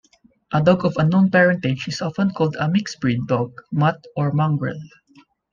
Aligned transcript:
A 0.51 0.63
dog 0.63 0.83
of 0.83 0.95
unknown 0.97 1.29
parentage 1.29 1.87
is 1.87 2.01
often 2.01 2.31
called 2.31 2.55
a 2.55 2.67
mixed-breed 2.67 3.27
dog, 3.27 3.53
"mutt" 3.71 4.03
or 4.17 4.31
"mongrel. 4.31 4.79